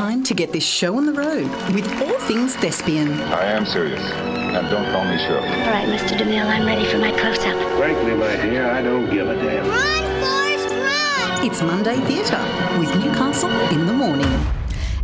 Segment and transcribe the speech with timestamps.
[0.00, 3.12] time to get this show on the road with all things thespian.
[3.20, 4.00] I am serious.
[4.00, 5.46] And don't call me Shirley.
[5.46, 6.16] All right, Mr.
[6.16, 7.76] DeMille, I'm ready for my close-up.
[7.76, 9.68] Frankly, my dear, I don't give a damn.
[9.68, 11.46] Run, Forrest, run!
[11.46, 14.46] It's Monday Theatre with Newcastle in the morning.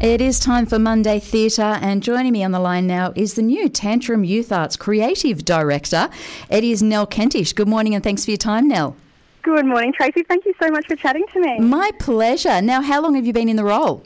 [0.00, 3.42] It is time for Monday Theatre, and joining me on the line now is the
[3.42, 6.08] new Tantrum Youth Arts Creative Director.
[6.50, 7.52] It is Nel Kentish.
[7.52, 8.94] Good morning, and thanks for your time, Nel.
[9.42, 10.22] Good morning, Tracy.
[10.22, 11.58] Thank you so much for chatting to me.
[11.58, 12.62] My pleasure.
[12.62, 14.04] Now, how long have you been in the role?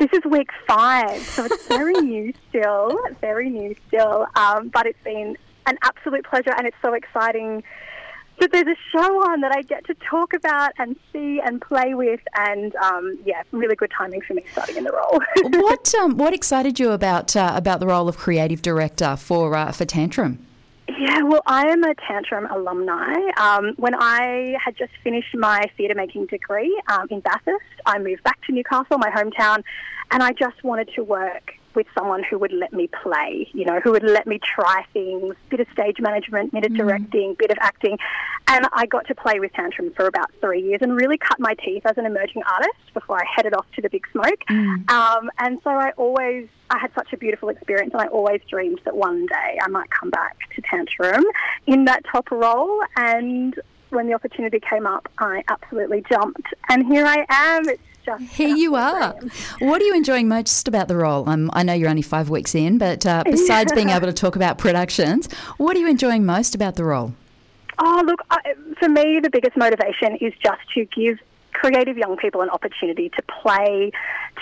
[0.00, 4.26] This is week five, so it's very new still, very new still.
[4.34, 7.62] Um, but it's been an absolute pleasure, and it's so exciting
[8.38, 11.92] that there's a show on that I get to talk about and see and play
[11.92, 15.20] with, and um, yeah, really good timing for me starting in the role.
[15.62, 19.70] what um, What excited you about uh, about the role of creative director for uh,
[19.70, 20.38] for Tantrum?
[21.00, 23.14] Yeah, well, I am a Tantrum alumni.
[23.38, 28.22] Um, when I had just finished my theatre making degree um, in Bathurst, I moved
[28.22, 29.62] back to Newcastle, my hometown,
[30.10, 33.80] and I just wanted to work with someone who would let me play, you know,
[33.80, 37.56] who would let me try things, bit of stage management, bit of directing, bit of
[37.62, 37.96] acting.
[38.50, 41.54] And I got to play with Tantrum for about three years and really cut my
[41.54, 44.42] teeth as an emerging artist before I headed off to the big smoke.
[44.90, 48.80] Um, and so I always, I had such a beautiful experience and I always dreamed
[48.84, 51.22] that one day I might come back to Tantrum
[51.68, 52.82] in that top role.
[52.96, 53.54] And
[53.90, 56.52] when the opportunity came up, I absolutely jumped.
[56.68, 57.68] And here I am.
[57.68, 59.14] It's just Here you are.
[59.60, 61.28] What are you enjoying most about the role?
[61.28, 64.34] Um, I know you're only five weeks in, but uh, besides being able to talk
[64.34, 67.14] about productions, what are you enjoying most about the role?
[67.82, 71.18] Oh, look, I, for me, the biggest motivation is just to give
[71.52, 73.90] creative young people an opportunity to play,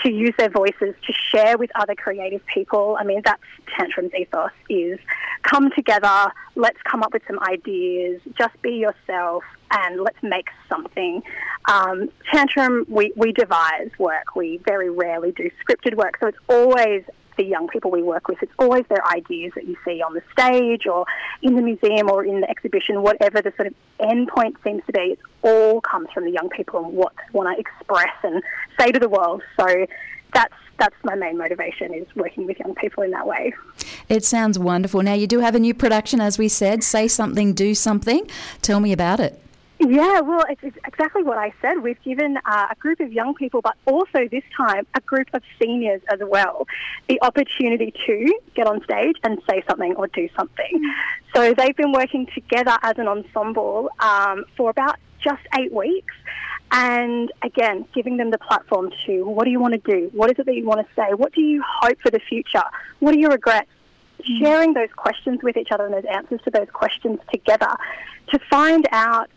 [0.03, 2.97] to use their voices, to share with other creative people.
[2.99, 3.41] I mean, that's
[3.77, 4.99] Tantrum's ethos is
[5.43, 11.21] come together, let's come up with some ideas, just be yourself, and let's make something.
[11.65, 14.35] Um, Tantrum, we, we devise work.
[14.35, 17.03] We very rarely do scripted work, so it's always
[17.39, 18.37] the young people we work with.
[18.43, 21.05] It's always their ideas that you see on the stage or
[21.41, 24.91] in the museum or in the exhibition, whatever the sort of end point seems to
[24.91, 25.13] be.
[25.13, 28.43] It all comes from the young people and what they want to express and
[28.77, 29.41] say to the world.
[29.57, 29.85] So
[30.33, 33.53] that's that's my main motivation is working with young people in that way.
[34.07, 35.01] It sounds wonderful.
[35.01, 36.83] Now, you do have a new production, as we said.
[36.83, 38.29] Say something, do something.
[38.61, 39.41] Tell me about it.
[39.79, 41.81] Yeah, well, it's, exactly what I said.
[41.81, 45.41] We've given uh, a group of young people, but also this time a group of
[45.61, 46.67] seniors as well,
[47.07, 50.93] the opportunity to get on stage and say something or do something.
[51.33, 56.13] So they've been working together as an ensemble um, for about just eight weeks.
[56.71, 60.09] And again, giving them the platform to what do you want to do?
[60.13, 61.13] What is it that you want to say?
[61.13, 62.63] What do you hope for the future?
[62.99, 63.69] What are your regrets?
[64.39, 67.73] Sharing those questions with each other and those answers to those questions together
[68.31, 69.29] to find out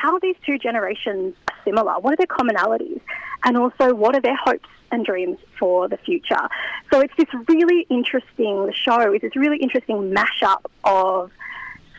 [0.00, 1.98] how are these two generations are similar.
[2.00, 3.00] What are their commonalities?
[3.44, 6.48] And also, what are their hopes and dreams for the future?
[6.92, 11.30] So it's this really interesting, the show is this really interesting mashup of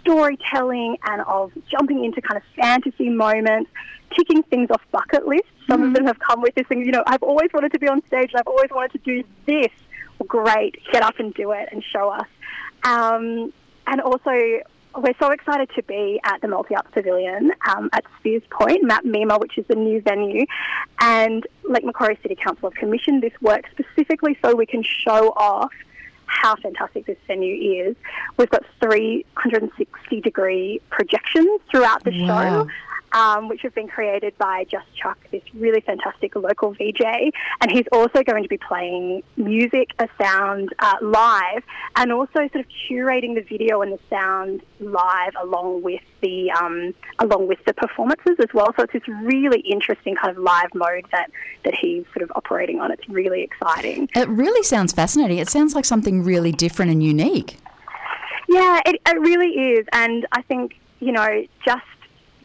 [0.01, 3.69] storytelling and of jumping into kind of fantasy moments,
[4.15, 5.47] ticking things off bucket lists.
[5.67, 7.87] Some of them have come with this thing, you know, I've always wanted to be
[7.87, 9.71] on stage and I've always wanted to do this.
[10.17, 12.27] Well, great, get up and do it and show us.
[12.83, 13.51] Um,
[13.85, 14.31] and also,
[14.95, 19.05] we're so excited to be at the Multi Arts Pavilion um, at Speers Point, Map
[19.05, 20.45] Mima, which is the new venue.
[21.01, 25.71] And Lake Macquarie City Council have commissioned this work specifically so we can show off
[26.25, 27.95] how fantastic this venue is.
[28.37, 32.27] We've got 360 degree projections throughout the Wow.
[32.65, 32.69] show.
[33.17, 37.01] Um, which have been created by Just Chuck, this really fantastic local VJ,
[37.61, 41.63] and he's also going to be playing music, a sound uh, live,
[41.95, 46.93] and also sort of curating the video and the sound live along with the um,
[47.17, 48.67] along with the performances as well.
[48.77, 51.31] So it's this really interesting kind of live mode that
[51.63, 52.91] that he's sort of operating on.
[52.91, 54.09] It's really exciting.
[54.15, 55.39] It really sounds fascinating.
[55.39, 57.57] It sounds like something really different and unique.
[58.47, 59.87] Yeah, it, it really is.
[59.91, 61.83] And I think, you know, just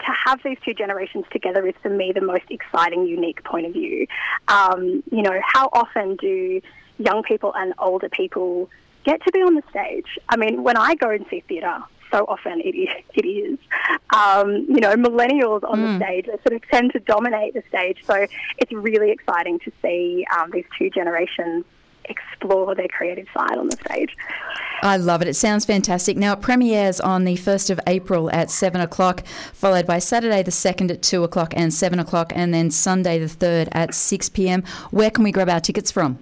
[0.03, 3.73] to have these two generations together is for me the most exciting, unique point of
[3.73, 4.07] view.
[4.49, 6.61] Um, you know, how often do
[6.99, 8.71] young people and older people
[9.05, 10.19] get to be on the stage?
[10.29, 11.79] I mean, when I go and see theatre,
[12.11, 12.89] so often it is.
[13.15, 13.59] It is.
[14.15, 17.99] Um, you know, millennials on the stage they sort of tend to dominate the stage.
[18.07, 18.27] So
[18.59, 21.65] it's really exciting to see um, these two generations
[22.07, 24.17] explore their creative side on the stage.
[24.83, 25.29] I love it.
[25.29, 26.17] It sounds fantastic.
[26.17, 30.51] Now, it premieres on the 1st of April at 7 o'clock, followed by Saturday the
[30.51, 34.65] 2nd at 2 o'clock and 7 o'clock, and then Sunday the 3rd at 6 p.m.
[34.91, 36.19] Where can we grab our tickets from?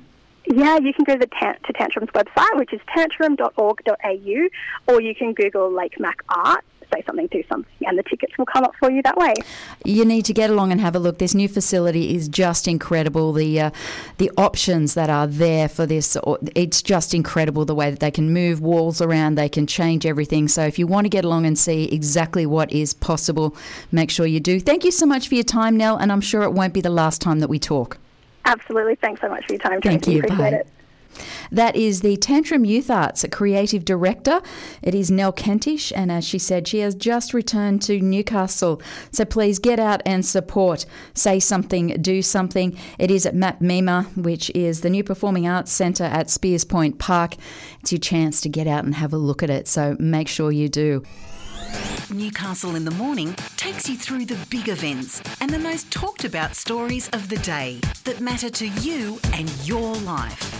[0.46, 4.48] Yeah, you can go to, the tan- to Tantrum's website, which is tantrum.org.au,
[4.88, 8.46] or you can Google Lake Mac Art say something, do something, and the tickets will
[8.46, 9.34] come up for you that way.
[9.84, 11.19] You need to get along and have a look.
[11.19, 13.32] This new facility is just incredible.
[13.32, 13.70] The uh,
[14.19, 16.16] the options that are there for this,
[16.54, 20.48] it's just incredible the way that they can move walls around, they can change everything.
[20.48, 23.56] So if you want to get along and see exactly what is possible,
[23.92, 24.60] make sure you do.
[24.60, 26.90] Thank you so much for your time, Nel, and I'm sure it won't be the
[26.90, 27.98] last time that we talk.
[28.44, 28.96] Absolutely.
[28.96, 29.81] Thanks so much for your time.
[29.81, 30.16] Thank Tracy.
[30.16, 30.22] you.
[30.22, 30.56] Appreciate Bye.
[30.58, 30.66] it.
[31.52, 34.40] That is the Tantrum Youth Arts Creative Director.
[34.82, 38.80] It is Nel Kentish, and as she said, she has just returned to Newcastle.
[39.10, 40.86] So please get out and support.
[41.14, 42.76] Say something, do something.
[42.98, 46.98] It is at Map Mima, which is the new performing arts centre at Speers Point
[46.98, 47.34] Park.
[47.80, 50.52] It's your chance to get out and have a look at it, so make sure
[50.52, 51.02] you do.
[52.12, 56.56] Newcastle in the Morning takes you through the big events and the most talked about
[56.56, 60.59] stories of the day that matter to you and your life.